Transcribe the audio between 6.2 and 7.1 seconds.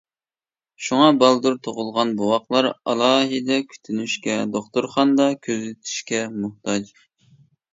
موھتاج.